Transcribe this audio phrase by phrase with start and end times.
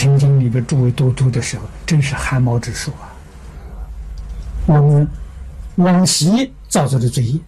[0.00, 3.12] 乘经》里边诸位都读的时候，真是汗毛直竖啊！
[4.64, 5.06] 我们
[5.74, 7.38] 往昔造作的罪业，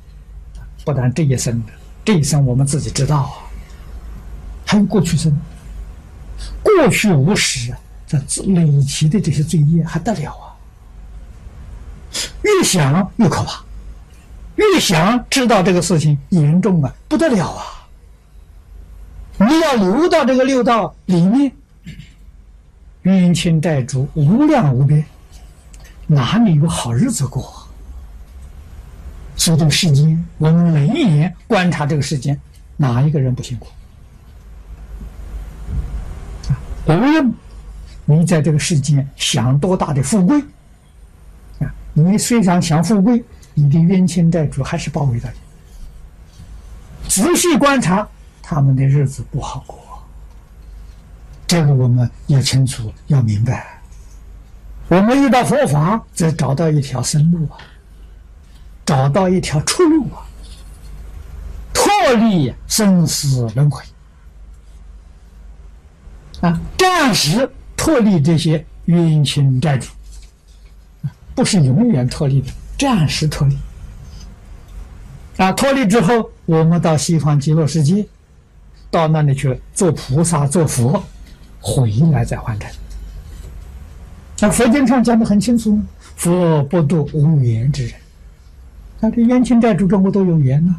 [0.85, 1.73] 不但这一生的，
[2.05, 3.33] 这一生我们自己知道啊，
[4.67, 5.35] 还有过去生，
[6.63, 10.53] 过去无始啊，这累积的这些罪业还得了啊！
[12.43, 13.65] 越想越可怕，
[14.57, 17.89] 越想知道这个事情严重啊，不得了啊！
[19.39, 21.51] 你要留到这个六道里面，
[23.03, 25.05] 冤亲债主无量无边，
[26.07, 27.53] 哪里有好日子过？
[29.35, 32.39] 所以这个世间，我们冷眼观察这个世间，
[32.77, 33.67] 哪一个人不辛苦？
[36.87, 37.35] 无论
[38.05, 40.41] 你在这个世间享多大的富贵。
[41.61, 43.25] 啊你虽然想富贵，
[43.55, 47.09] 你的冤亲债主还是包围着你。
[47.09, 48.09] 仔细观察，
[48.41, 49.92] 他们的日子不好过。
[51.53, 53.79] 这个我们要清楚，要明白。
[54.89, 57.59] 我们遇到佛法，则找到一条生路啊，
[58.87, 60.25] 找到一条出路啊，
[61.75, 63.85] 脱离生死轮回
[66.41, 67.47] 啊，暂时
[67.77, 69.91] 脱离这些冤亲债主。
[71.35, 73.59] 不是永远脱离的，暂时脱离。
[75.37, 78.07] 啊，脱离之后，我们到西方极乐世界，
[78.91, 81.05] 到那里去做菩萨、做佛，
[81.63, 82.71] 回来再还尘。
[84.41, 85.81] 那佛经上讲的很清楚，
[86.17, 87.95] 佛不度无缘之人。
[88.99, 90.75] 那这冤亲债主跟我都有缘呢，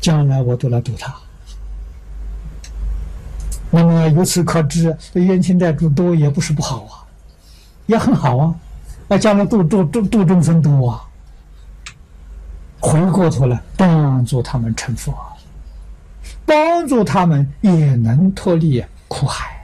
[0.00, 1.12] 将来我都来度他。
[3.70, 7.02] 那么由此可知，冤亲债主多也不是不好啊，
[7.86, 8.54] 也很好啊。
[9.08, 11.02] 那将来度度度度众生多啊，
[12.78, 15.12] 回过头来帮助他们成佛，
[16.44, 19.55] 帮助他们也能脱离苦海。